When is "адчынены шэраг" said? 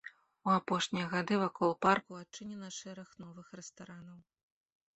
2.23-3.09